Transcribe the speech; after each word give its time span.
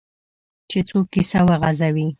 چې 0.69 0.79
څوک 0.89 1.05
کیسه 1.13 1.39
وغځوي. 1.47 2.07